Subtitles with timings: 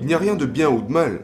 [0.00, 1.20] Il n'y a rien de bien ou de mal.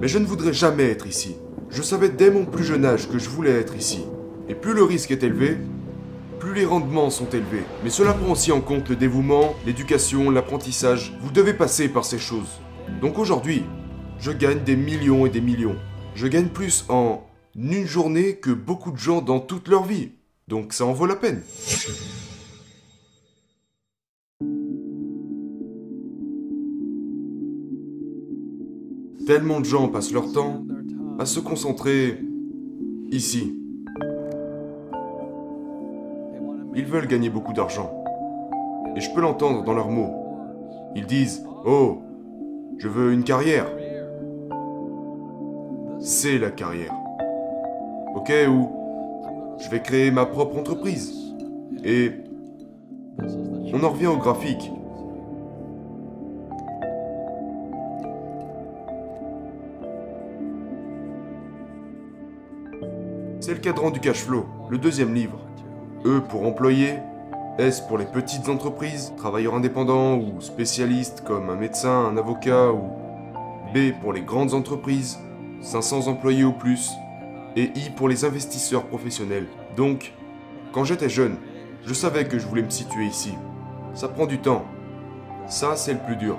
[0.00, 1.34] Mais je ne voudrais jamais être ici.
[1.68, 4.04] Je savais dès mon plus jeune âge que je voulais être ici.
[4.48, 5.56] Et plus le risque est élevé,
[6.38, 7.64] plus les rendements sont élevés.
[7.82, 11.18] Mais cela prend aussi en compte le dévouement, l'éducation, l'apprentissage.
[11.20, 12.60] Vous devez passer par ces choses.
[13.00, 13.64] Donc aujourd'hui,
[14.20, 15.76] je gagne des millions et des millions.
[16.14, 17.26] Je gagne plus en
[17.56, 20.12] une journée que beaucoup de gens dans toute leur vie.
[20.46, 21.42] Donc ça en vaut la peine.
[29.26, 30.64] Tellement de gens passent leur temps
[31.18, 32.18] à se concentrer
[33.12, 33.56] ici.
[36.74, 37.92] Ils veulent gagner beaucoup d'argent.
[38.96, 40.12] Et je peux l'entendre dans leurs mots.
[40.96, 42.02] Ils disent Oh,
[42.78, 43.66] je veux une carrière.
[46.00, 46.92] C'est la carrière.
[48.16, 48.68] Ok, ou
[49.60, 51.14] je vais créer ma propre entreprise.
[51.84, 52.10] Et
[53.72, 54.72] on en revient au graphique.
[63.52, 65.38] C'est le cadran du cash flow, le deuxième livre.
[66.06, 66.94] E pour employés,
[67.58, 72.88] S pour les petites entreprises, travailleurs indépendants ou spécialistes comme un médecin, un avocat ou
[73.74, 75.18] B pour les grandes entreprises,
[75.60, 76.92] 500 employés ou plus,
[77.54, 79.48] et I pour les investisseurs professionnels.
[79.76, 80.14] Donc,
[80.72, 81.36] quand j'étais jeune,
[81.84, 83.34] je savais que je voulais me situer ici.
[83.92, 84.64] Ça prend du temps.
[85.46, 86.38] Ça, c'est le plus dur.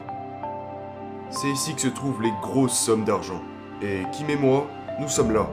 [1.29, 3.43] C'est ici que se trouvent les grosses sommes d'argent.
[3.83, 4.65] Et Kim et moi,
[4.99, 5.47] nous sommes là.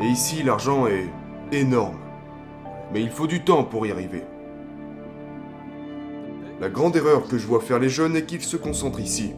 [0.00, 1.08] Et ici, l'argent est
[1.52, 1.98] énorme.
[2.92, 4.22] Mais il faut du temps pour y arriver.
[6.60, 9.32] La grande erreur que je vois faire les jeunes est qu'ils se concentrent ici.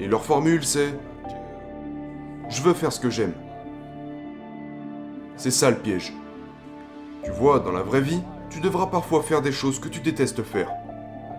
[0.00, 0.88] Et leur formule, c'est⁇
[2.48, 3.30] Je veux faire ce que j'aime⁇
[5.36, 6.12] C'est ça le piège.
[7.24, 10.42] Tu vois, dans la vraie vie, tu devras parfois faire des choses que tu détestes
[10.42, 10.70] faire.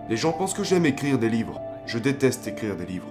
[0.08, 1.60] Les gens pensent que j'aime écrire des livres.
[1.86, 3.08] Je déteste écrire des livres.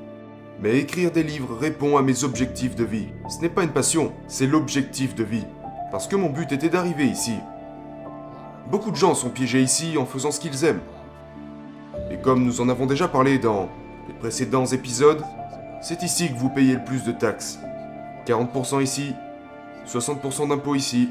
[0.59, 3.09] Mais écrire des livres répond à mes objectifs de vie.
[3.29, 5.45] Ce n'est pas une passion, c'est l'objectif de vie.
[5.91, 7.35] Parce que mon but était d'arriver ici.
[8.71, 10.81] Beaucoup de gens sont piégés ici en faisant ce qu'ils aiment.
[12.11, 13.69] Et comme nous en avons déjà parlé dans
[14.07, 15.23] les précédents épisodes,
[15.81, 17.59] c'est ici que vous payez le plus de taxes.
[18.25, 19.13] 40% ici,
[19.87, 21.09] 60% d'impôts ici,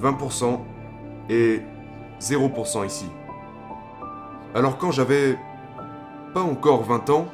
[0.00, 0.58] 20%
[1.28, 1.60] et
[2.20, 3.06] 0% ici.
[4.54, 5.36] Alors quand j'avais
[6.32, 7.26] pas encore 20 ans,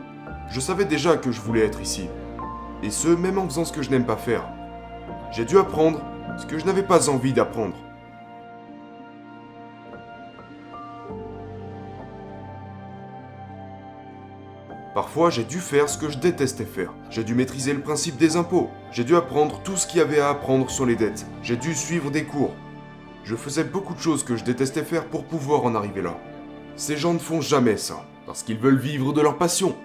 [0.50, 2.08] je savais déjà que je voulais être ici.
[2.82, 4.48] Et ce, même en faisant ce que je n'aime pas faire.
[5.30, 6.00] J'ai dû apprendre
[6.38, 7.76] ce que je n'avais pas envie d'apprendre.
[14.92, 16.92] Parfois, j'ai dû faire ce que je détestais faire.
[17.10, 18.70] J'ai dû maîtriser le principe des impôts.
[18.90, 21.26] J'ai dû apprendre tout ce qu'il y avait à apprendre sur les dettes.
[21.44, 22.54] J'ai dû suivre des cours.
[23.22, 26.18] Je faisais beaucoup de choses que je détestais faire pour pouvoir en arriver là.
[26.74, 29.76] Ces gens ne font jamais ça, parce qu'ils veulent vivre de leur passion.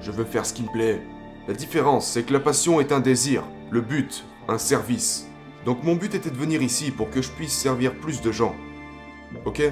[0.00, 1.00] Je veux faire ce qui me plaît.
[1.46, 5.28] La différence, c'est que la passion est un désir, le but, un service.
[5.64, 8.54] Donc mon but était de venir ici pour que je puisse servir plus de gens.
[9.44, 9.62] Ok?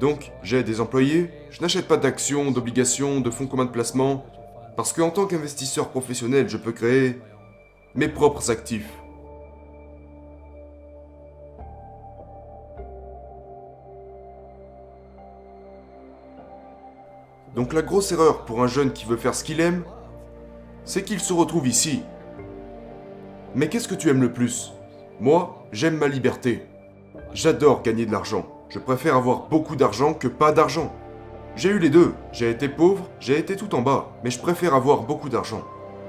[0.00, 4.24] Donc, j'ai des employés, je n'achète pas d'actions, d'obligations, de fonds communs de placement,
[4.76, 7.20] parce qu'en tant qu'investisseur professionnel, je peux créer
[7.94, 8.88] mes propres actifs.
[17.54, 19.82] Donc la grosse erreur pour un jeune qui veut faire ce qu'il aime,
[20.84, 22.02] c'est qu'il se retrouve ici.
[23.54, 24.72] Mais qu'est-ce que tu aimes le plus?
[25.18, 26.66] Moi, j'aime ma liberté.
[27.34, 28.46] J'adore gagner de l'argent.
[28.68, 30.92] Je préfère avoir beaucoup d'argent que pas d'argent.
[31.56, 32.14] J'ai eu les deux.
[32.32, 35.62] J'ai été pauvre, j'ai été tout en bas, mais je préfère avoir beaucoup d'argent.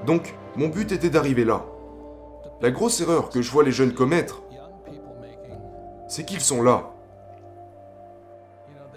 [0.06, 1.64] Donc, mon but était d'arriver là.
[2.60, 4.42] La grosse erreur que je vois les jeunes commettre,
[6.06, 6.90] c'est qu'ils sont là.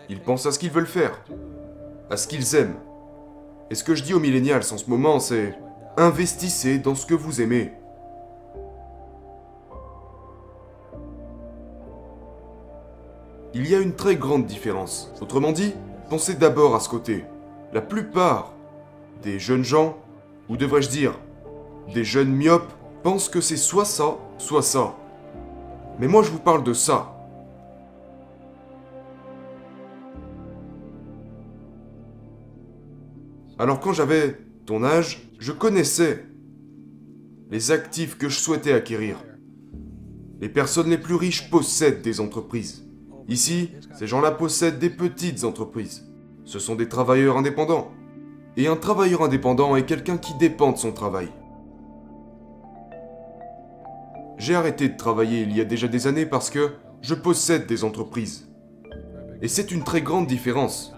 [0.07, 1.19] Ils pensent à ce qu'ils veulent faire,
[2.09, 2.75] à ce qu'ils aiment.
[3.69, 5.57] Et ce que je dis aux millénials en ce moment, c'est
[5.97, 7.73] investissez dans ce que vous aimez.
[13.53, 15.11] Il y a une très grande différence.
[15.21, 15.73] Autrement dit,
[16.09, 17.25] pensez d'abord à ce côté.
[17.71, 18.51] La plupart
[19.23, 19.97] des jeunes gens,
[20.49, 21.17] ou devrais-je dire,
[21.93, 22.71] des jeunes myopes,
[23.01, 24.95] pensent que c'est soit ça, soit ça.
[25.99, 27.14] Mais moi je vous parle de ça.
[33.57, 36.25] Alors quand j'avais ton âge, je connaissais
[37.51, 39.17] les actifs que je souhaitais acquérir.
[40.41, 42.85] Les personnes les plus riches possèdent des entreprises.
[43.29, 46.05] Ici, ces gens-là possèdent des petites entreprises.
[46.43, 47.91] Ce sont des travailleurs indépendants.
[48.57, 51.29] Et un travailleur indépendant est quelqu'un qui dépend de son travail.
[54.37, 57.83] J'ai arrêté de travailler il y a déjà des années parce que je possède des
[57.85, 58.49] entreprises.
[59.41, 60.94] Et c'est une très grande différence.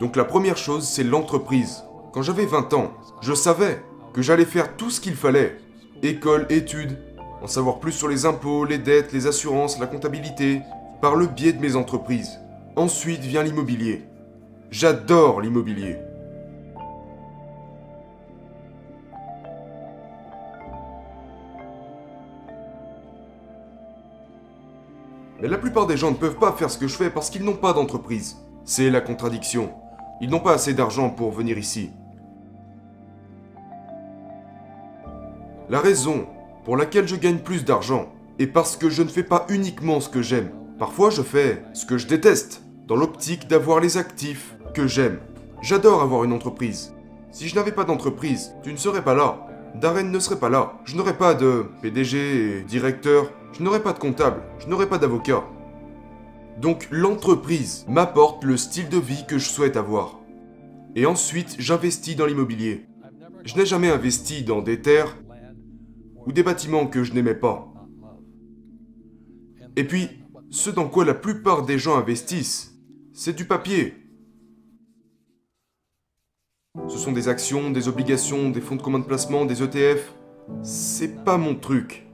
[0.00, 1.82] Donc la première chose, c'est l'entreprise.
[2.12, 5.58] Quand j'avais 20 ans, je savais que j'allais faire tout ce qu'il fallait.
[6.02, 6.98] École, études,
[7.42, 10.60] en savoir plus sur les impôts, les dettes, les assurances, la comptabilité,
[11.00, 12.38] par le biais de mes entreprises.
[12.76, 14.04] Ensuite vient l'immobilier.
[14.70, 15.96] J'adore l'immobilier.
[25.40, 27.44] Mais la plupart des gens ne peuvent pas faire ce que je fais parce qu'ils
[27.44, 28.36] n'ont pas d'entreprise.
[28.64, 29.72] C'est la contradiction.
[30.20, 31.90] Ils n'ont pas assez d'argent pour venir ici.
[35.70, 36.26] La raison
[36.64, 40.08] pour laquelle je gagne plus d'argent est parce que je ne fais pas uniquement ce
[40.08, 40.50] que j'aime.
[40.78, 45.18] Parfois je fais ce que je déteste, dans l'optique d'avoir les actifs que j'aime.
[45.60, 46.94] J'adore avoir une entreprise.
[47.30, 49.46] Si je n'avais pas d'entreprise, tu ne serais pas là.
[49.74, 50.72] Darren ne serait pas là.
[50.84, 53.30] Je n'aurais pas de PDG et directeur.
[53.52, 54.40] Je n'aurais pas de comptable.
[54.58, 55.44] Je n'aurais pas d'avocat.
[56.60, 60.18] Donc l'entreprise m'apporte le style de vie que je souhaite avoir.
[60.96, 62.86] Et ensuite, j'investis dans l'immobilier.
[63.44, 65.16] Je n'ai jamais investi dans des terres
[66.26, 67.72] ou des bâtiments que je n'aimais pas.
[69.76, 70.08] Et puis,
[70.50, 72.74] ce dans quoi la plupart des gens investissent,
[73.12, 73.94] c'est du papier.
[76.88, 80.12] Ce sont des actions, des obligations, des fonds de commun de placement, des ETF.
[80.62, 82.08] C'est pas mon truc.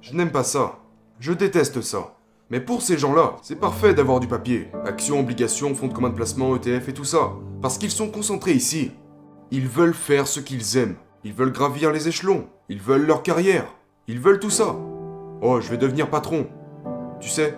[0.00, 0.78] Je n'aime pas ça.
[1.18, 2.19] Je déteste ça.
[2.50, 4.72] Mais pour ces gens-là, c'est parfait d'avoir du papier.
[4.84, 7.30] Actions, obligations, fonds de commun de placement, ETF et tout ça.
[7.62, 8.90] Parce qu'ils sont concentrés ici.
[9.52, 10.96] Ils veulent faire ce qu'ils aiment.
[11.22, 12.48] Ils veulent gravir les échelons.
[12.68, 13.72] Ils veulent leur carrière.
[14.08, 14.74] Ils veulent tout ça.
[15.42, 16.48] Oh, je vais devenir patron.
[17.20, 17.56] Tu sais,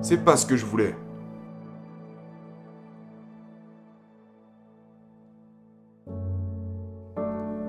[0.00, 0.94] c'est pas ce que je voulais.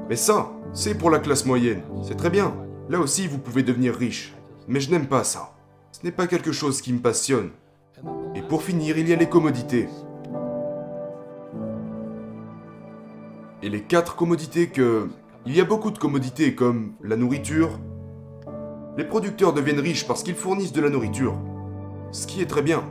[0.10, 1.82] Mais ça, c'est pour la classe moyenne.
[2.04, 2.54] C'est très bien.
[2.88, 4.36] Là aussi, vous pouvez devenir riche.
[4.68, 5.51] Mais je n'aime pas ça.
[5.92, 7.52] Ce n'est pas quelque chose qui me passionne.
[8.34, 9.90] Et pour finir, il y a les commodités.
[13.62, 15.10] Et les quatre commodités que...
[15.46, 17.80] Il y a beaucoup de commodités comme la nourriture.
[18.98, 21.38] Les producteurs deviennent riches parce qu'ils fournissent de la nourriture.
[22.12, 22.84] Ce qui est très bien.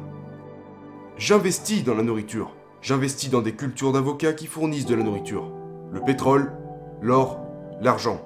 [1.16, 2.54] J'investis dans la nourriture.
[2.82, 5.50] J'investis dans des cultures d'avocats qui fournissent de la nourriture.
[5.92, 6.52] Le pétrole,
[7.00, 7.40] l'or,
[7.80, 8.20] l'argent.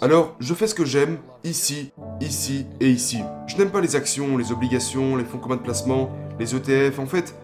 [0.00, 3.18] Alors, je fais ce que j'aime, ici, ici et ici.
[3.48, 7.06] Je n'aime pas les actions, les obligations, les fonds communs de placement, les ETF, en
[7.06, 7.34] fait,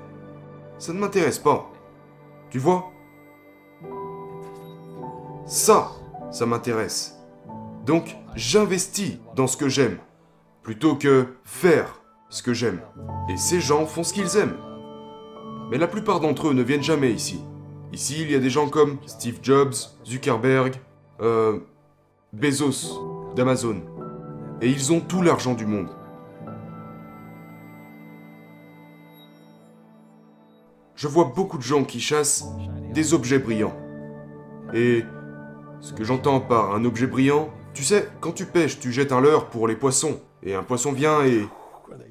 [0.78, 1.68] ça ne m'intéresse pas.
[2.50, 2.92] Tu vois?
[5.46, 5.90] Ça,
[6.30, 7.16] ça m'intéresse.
[7.86, 9.98] Donc, j'investis dans ce que j'aime,
[10.62, 12.80] plutôt que faire ce que j'aime.
[13.28, 14.56] Et ces gens font ce qu'ils aiment.
[15.72, 17.40] Mais la plupart d'entre eux ne viennent jamais ici.
[17.92, 19.74] Ici, il y a des gens comme Steve Jobs,
[20.06, 20.76] Zuckerberg,
[21.20, 21.58] euh,
[22.34, 23.82] Bezos d'Amazon.
[24.60, 25.88] Et ils ont tout l'argent du monde.
[30.96, 32.46] Je vois beaucoup de gens qui chassent
[32.92, 33.76] des objets brillants.
[34.72, 35.04] Et
[35.80, 39.20] ce que j'entends par un objet brillant, tu sais, quand tu pêches, tu jettes un
[39.20, 40.20] leurre pour les poissons.
[40.42, 41.46] Et un poisson vient et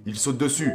[0.06, 0.72] il saute dessus.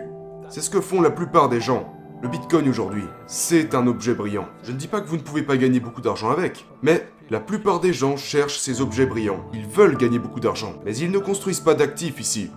[0.49, 1.98] C'est ce que font la plupart des gens.
[2.21, 4.49] Le Bitcoin aujourd'hui, c'est un objet brillant.
[4.65, 7.39] Je ne dis pas que vous ne pouvez pas gagner beaucoup d'argent avec, mais la
[7.39, 9.49] plupart des gens cherchent ces objets brillants.
[9.55, 12.51] Ils veulent gagner beaucoup d'argent, mais ils ne construisent pas d'actifs ici.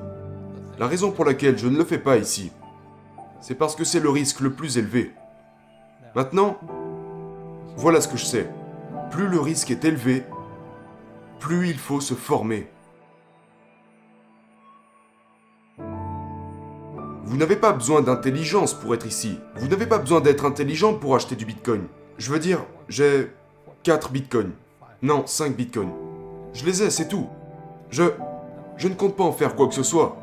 [0.80, 2.52] La raison pour laquelle je ne le fais pas ici,
[3.40, 5.12] c'est parce que c'est le risque le plus élevé.
[6.16, 6.58] Maintenant,
[7.78, 8.50] voilà ce que je sais.
[9.12, 10.24] Plus le risque est élevé,
[11.40, 12.68] plus il faut se former.
[17.32, 19.40] Vous n'avez pas besoin d'intelligence pour être ici.
[19.56, 21.84] Vous n'avez pas besoin d'être intelligent pour acheter du Bitcoin.
[22.18, 23.32] Je veux dire, j'ai
[23.84, 24.52] 4 Bitcoins.
[25.02, 25.94] Non, 5 Bitcoins.
[26.52, 27.28] Je les ai, c'est tout.
[27.90, 28.04] Je...
[28.76, 30.18] Je ne compte pas en faire quoi que ce soit.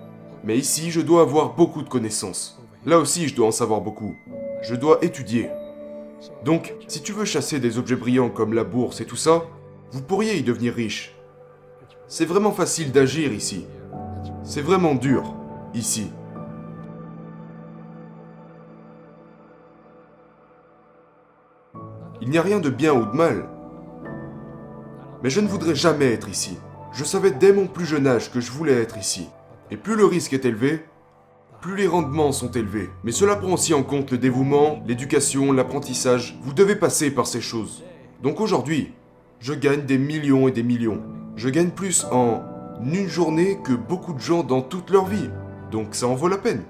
[0.45, 2.61] Mais ici, je dois avoir beaucoup de connaissances.
[2.85, 4.15] Là aussi, je dois en savoir beaucoup.
[4.61, 5.49] Je dois étudier.
[6.45, 9.45] Donc, si tu veux chasser des objets brillants comme la bourse et tout ça,
[9.93, 11.17] vous pourriez y devenir riche.
[12.07, 13.65] C'est vraiment facile d'agir ici.
[14.43, 15.35] C'est vraiment dur,
[15.73, 16.11] ici.
[22.29, 23.49] Il n'y a rien de bien ou de mal.
[25.23, 26.59] Mais je ne voudrais jamais être ici.
[26.93, 29.31] Je savais dès mon plus jeune âge que je voulais être ici.
[29.71, 30.85] Et plus le risque est élevé,
[31.63, 32.91] plus les rendements sont élevés.
[33.03, 36.39] Mais cela prend aussi en compte le dévouement, l'éducation, l'apprentissage.
[36.43, 37.83] Vous devez passer par ces choses.
[38.23, 38.93] Donc aujourd'hui,
[39.41, 41.01] je gagne des millions et des millions.
[41.35, 42.43] Je gagne plus en
[42.85, 45.31] une journée que beaucoup de gens dans toute leur vie.
[45.71, 46.63] Donc ça en vaut la peine.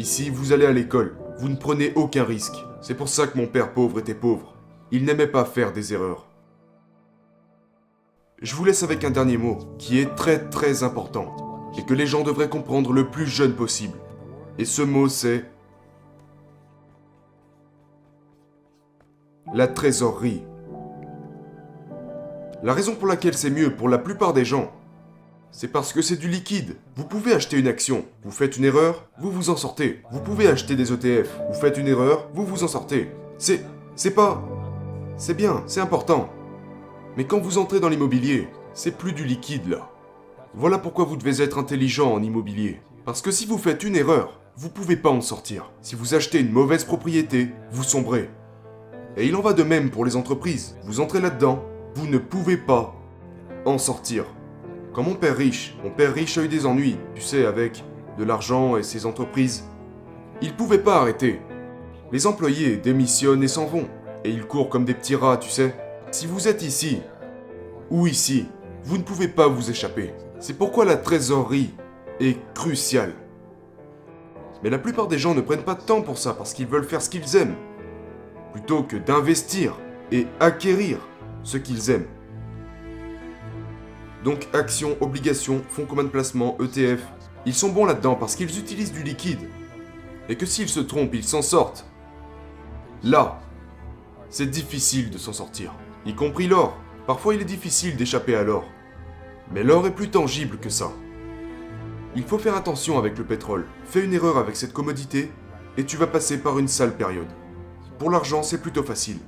[0.00, 1.14] Ici, vous allez à l'école.
[1.36, 2.56] Vous ne prenez aucun risque.
[2.80, 4.54] C'est pour ça que mon père pauvre était pauvre.
[4.90, 6.26] Il n'aimait pas faire des erreurs.
[8.40, 11.68] Je vous laisse avec un dernier mot, qui est très très important.
[11.76, 13.98] et que les gens devraient comprendre le plus jeune possible.
[14.58, 15.44] Et ce mot, c'est
[19.52, 20.42] la trésorerie.
[22.62, 24.72] La raison pour laquelle c'est mieux pour la plupart des gens,
[25.52, 26.76] c'est parce que c'est du liquide.
[26.96, 30.02] Vous pouvez acheter une action, vous faites une erreur, vous vous en sortez.
[30.12, 33.10] Vous pouvez acheter des ETF, vous faites une erreur, vous vous en sortez.
[33.38, 33.64] C'est...
[33.96, 34.42] c'est pas...
[35.16, 36.30] C'est bien, c'est important.
[37.16, 39.90] Mais quand vous entrez dans l'immobilier, c'est plus du liquide là.
[40.54, 42.80] Voilà pourquoi vous devez être intelligent en immobilier.
[43.04, 45.72] Parce que si vous faites une erreur, vous pouvez pas en sortir.
[45.82, 48.30] Si vous achetez une mauvaise propriété, vous sombrez.
[49.16, 50.76] Et il en va de même pour les entreprises.
[50.84, 51.64] Vous entrez là-dedans,
[51.94, 52.94] vous ne pouvez pas
[53.64, 54.24] en sortir.
[54.92, 57.84] Quand mon père riche, mon père riche a eu des ennuis, tu sais, avec
[58.18, 59.64] de l'argent et ses entreprises.
[60.42, 61.40] Il pouvait pas arrêter.
[62.10, 63.86] Les employés démissionnent et s'en vont.
[64.24, 65.74] Et ils courent comme des petits rats, tu sais.
[66.10, 67.00] Si vous êtes ici,
[67.88, 68.46] ou ici,
[68.82, 70.12] vous ne pouvez pas vous échapper.
[70.40, 71.70] C'est pourquoi la trésorerie
[72.18, 73.14] est cruciale.
[74.62, 76.84] Mais la plupart des gens ne prennent pas de temps pour ça parce qu'ils veulent
[76.84, 77.54] faire ce qu'ils aiment,
[78.52, 79.76] plutôt que d'investir
[80.10, 80.98] et acquérir
[81.44, 82.06] ce qu'ils aiment.
[84.24, 87.00] Donc actions, obligations, fonds communs de placement, ETF,
[87.46, 89.48] ils sont bons là-dedans parce qu'ils utilisent du liquide.
[90.28, 91.86] Et que s'ils se trompent, ils s'en sortent.
[93.02, 93.40] Là,
[94.28, 95.72] c'est difficile de s'en sortir,
[96.04, 96.76] y compris l'or.
[97.06, 98.64] Parfois il est difficile d'échapper à l'or.
[99.52, 100.92] Mais l'or est plus tangible que ça.
[102.14, 103.66] Il faut faire attention avec le pétrole.
[103.84, 105.30] Fais une erreur avec cette commodité
[105.76, 107.30] et tu vas passer par une sale période.
[107.98, 109.18] Pour l'argent, c'est plutôt facile.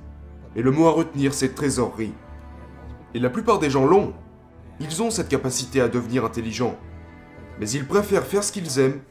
[0.55, 2.13] Et le mot à retenir, c'est trésorerie.
[3.13, 4.13] Et la plupart des gens l'ont.
[4.79, 6.77] Ils ont cette capacité à devenir intelligents.
[7.59, 9.01] Mais ils préfèrent faire ce qu'ils aiment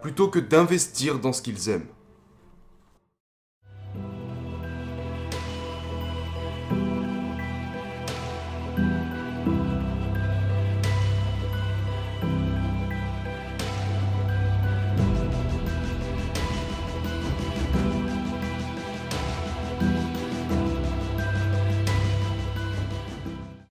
[0.00, 1.86] plutôt que d'investir dans ce qu'ils aiment.